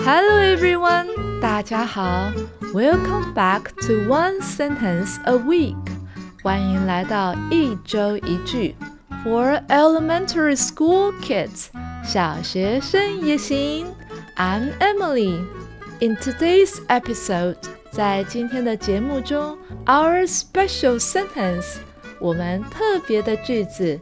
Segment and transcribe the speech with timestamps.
[0.00, 2.30] Hello everyone，大家好，
[2.72, 5.76] Welcome back to One Sentence a Week，
[6.42, 8.74] 欢迎来到一周一句，
[9.24, 11.66] For elementary school kids，
[12.04, 13.86] 小学生也行。
[14.36, 15.44] I'm Emily.
[16.00, 17.56] In today's episode，
[17.90, 21.76] 在今天的节目中，our special sentence，
[22.18, 23.98] 我们特别的句子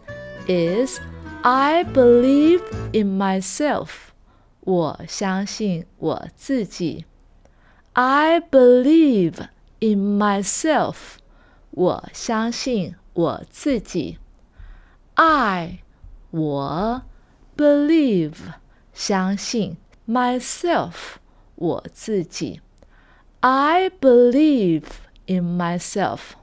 [0.46, 0.98] is
[1.42, 2.60] I believe
[2.92, 4.07] in myself。
[4.60, 7.04] 我相信我自己。
[7.92, 9.48] I believe
[9.80, 11.18] in myself。
[11.70, 14.18] 我相信我自己。
[15.14, 15.80] I
[16.30, 17.02] 我
[17.56, 18.34] believe
[18.92, 21.16] 相信 myself
[21.56, 22.60] 我自己。
[23.40, 24.86] I believe
[25.26, 26.34] in myself.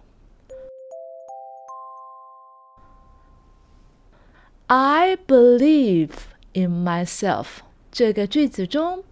[4.68, 6.12] I believe
[6.54, 7.62] in myself.
[7.97, 9.03] 这个句子中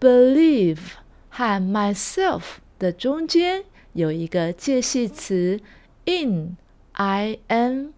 [0.00, 0.80] ，believe
[1.28, 2.42] 和 myself
[2.76, 5.60] 的中间有一个介系词
[6.06, 7.94] in，i n。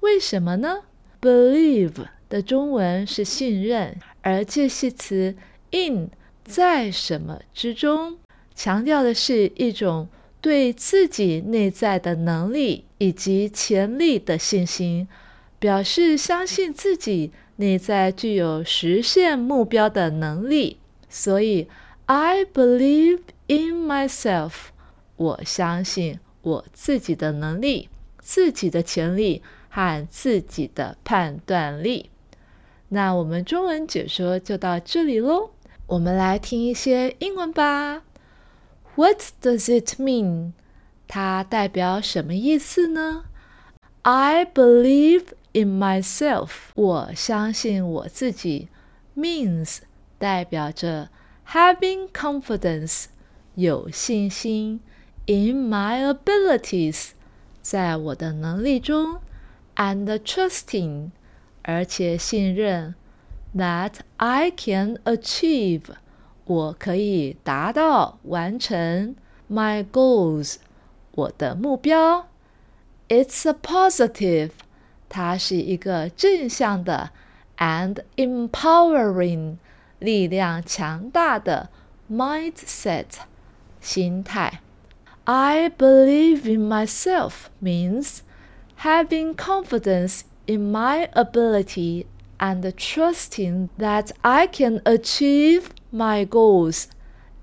[0.00, 0.84] 为什么呢
[1.20, 5.36] ？believe 的中文是信任，而介系词
[5.72, 6.08] in
[6.42, 8.16] 在什么之中，
[8.54, 10.08] 强调的是一种
[10.40, 15.06] 对自己内在的能力以及潜力的信心，
[15.58, 17.32] 表示相信自己。
[17.60, 20.78] 内在具有实现目标的能力，
[21.08, 21.66] 所以
[22.06, 24.52] I believe in myself。
[25.16, 27.88] 我相信我自己的能力、
[28.20, 32.10] 自己的潜力和自己的判断力。
[32.90, 35.50] 那我们中文解说就到这里喽。
[35.88, 38.04] 我们来听一些英文吧。
[38.94, 40.52] What does it mean？
[41.08, 43.24] 它代表什么意思呢
[44.02, 45.24] ？I believe。
[45.53, 48.69] In myself，我相信我自己，
[49.15, 49.79] means
[50.17, 51.09] 代表着
[51.47, 53.05] having confidence
[53.55, 54.79] 有信心，
[55.27, 57.11] in my abilities
[57.61, 59.19] 在我的能力中，
[59.75, 61.11] and trusting
[61.61, 62.95] 而且信任
[63.55, 65.83] that I can achieve
[66.45, 69.15] 我可以达到完成
[69.49, 70.55] my goals
[71.11, 72.27] 我的目标。
[73.07, 74.49] It's a positive。
[75.09, 77.11] 它是一个正向的
[77.57, 79.57] and empowering
[79.99, 81.69] 力量强大的
[82.11, 83.05] mindset
[83.79, 84.61] 心态。
[85.25, 88.23] I believe in myself means
[88.79, 92.05] having confidence in my ability
[92.39, 96.87] and trusting that I can achieve my goals.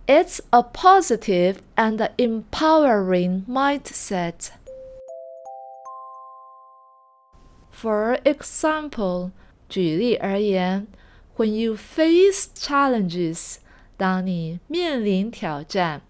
[0.06, 4.50] It's a positive and empowering mindset.
[7.74, 9.30] For example，
[9.68, 10.86] 举例而言，
[11.36, 13.56] When you face challenges，
[13.96, 16.02] 当你面临挑战，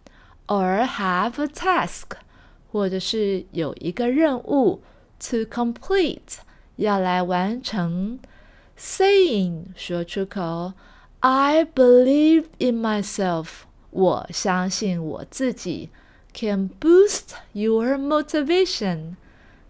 [0.46, 2.16] or have a task，
[2.72, 4.82] 或者是有一个任务
[5.20, 6.38] to complete，
[6.76, 8.18] 要来完成，
[8.76, 10.72] saying 说出口，
[11.20, 13.48] I believe in myself，
[13.90, 15.90] 我相信我自己，
[16.32, 19.16] can boost your motivation。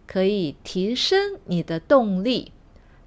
[0.07, 2.53] 可以提升你的动力，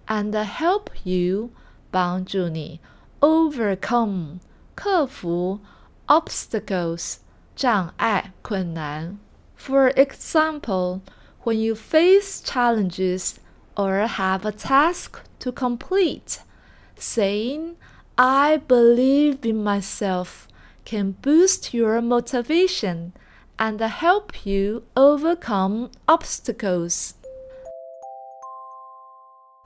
[0.08, 1.50] and help you
[1.92, 2.80] 帮助你
[3.20, 4.40] overcome
[4.76, 5.60] 克服
[6.08, 7.18] obstacles
[7.56, 9.18] 障碍困难。
[9.56, 11.02] For example,
[11.44, 13.36] when you face challenges
[13.76, 16.40] or have a task to complete,
[16.98, 17.76] saying
[18.16, 20.48] I believe in myself
[20.86, 23.12] can boost your motivation
[23.58, 27.14] and help you overcome obstacles.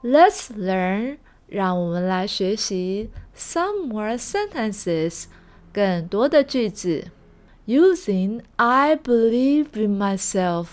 [0.02, 1.18] Let's learn.
[1.46, 5.24] 让我们来学习 some more sentences，
[5.72, 7.10] 更多的句子。
[7.66, 10.66] Using I believe in myself，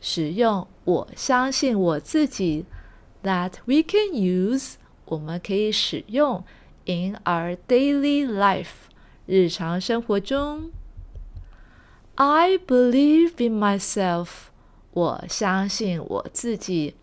[0.00, 2.66] 使用我相信我自己。
[3.22, 4.74] That we can use，
[5.06, 6.44] 我们可以使用
[6.84, 8.88] in our daily life，
[9.26, 10.70] 日常生活中。
[12.16, 14.28] I believe in myself.
[14.92, 16.94] 我相信我自己。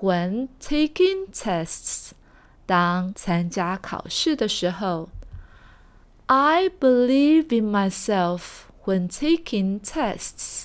[0.00, 2.10] When taking tests，
[2.66, 5.08] 当参加考试的时候。
[6.26, 10.64] I believe in myself when taking tests.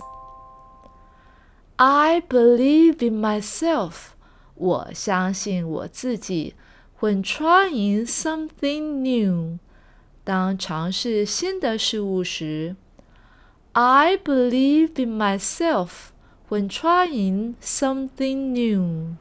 [1.75, 4.13] I believe in myself.
[4.56, 6.56] 我相信我自己。
[7.00, 9.60] When trying something new，
[10.24, 12.75] 当尝试新的事物时。
[13.75, 16.12] I believe in myself
[16.50, 19.16] when trying something new.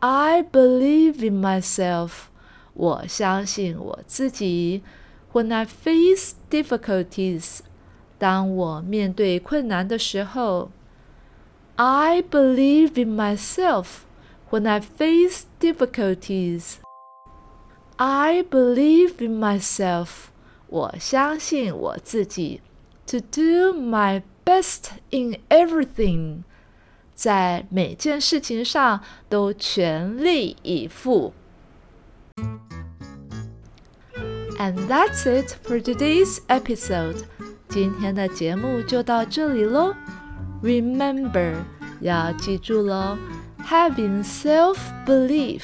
[0.00, 2.28] I believe in myself.
[2.74, 4.82] 我相信我自己
[5.32, 7.60] When I face difficulties，
[8.18, 10.70] 当我面对困难的时候，
[11.76, 14.04] I believe in myself
[14.50, 16.76] when I face difficulties.
[17.96, 20.28] I believe in myself.
[20.68, 22.60] 我相信我自己。
[23.08, 26.44] To do my best in everything.
[27.14, 31.32] 在每件事情上都全力以赴。
[34.58, 37.24] And that's it for today's episode.
[37.68, 39.94] 今天的节目就到这里喽。
[40.62, 41.56] Remember，
[42.00, 43.18] 要记住喽，
[43.66, 45.62] having self-belief，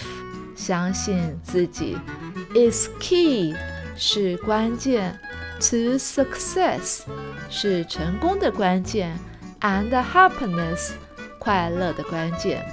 [0.55, 1.96] 相信自己，
[2.55, 3.55] is key，
[3.96, 5.19] 是关键，
[5.61, 7.02] to success，
[7.55, 9.17] 是成功的关键，
[9.61, 10.90] and happiness，
[11.38, 12.64] 快乐的关键。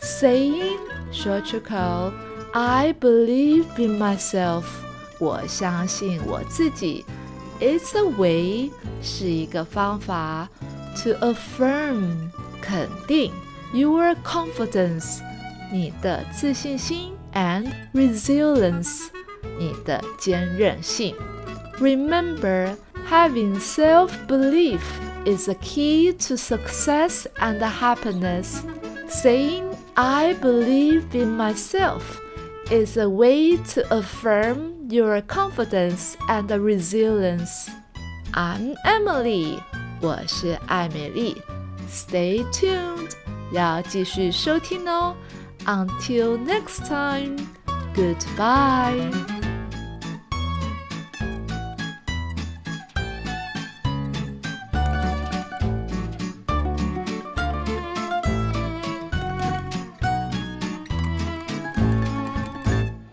[0.00, 0.78] Saying，
[1.10, 2.12] 说出口，
[2.52, 4.64] I believe in myself。
[5.18, 7.04] 我相信我自己，
[7.60, 8.70] It's a way
[9.02, 10.48] 是一个方法，
[11.02, 12.30] to affirm
[12.60, 13.32] 肯定
[13.72, 15.18] your confidence
[15.72, 19.08] 你的自信心 and resilience
[19.58, 21.16] 你的坚韧性。
[21.80, 22.76] Remember,
[23.12, 24.82] having self-belief
[25.24, 28.64] is a key to success and happiness.
[29.08, 32.20] Saying I believe in myself
[32.70, 37.70] is a way to affirm your confidence and resilience.
[38.34, 39.58] I'm Emily，
[40.00, 41.42] 我是艾美丽。
[41.90, 43.12] Stay tuned，
[43.50, 45.16] 要继续收听哦。
[45.64, 47.36] Until next time,
[47.94, 49.31] goodbye.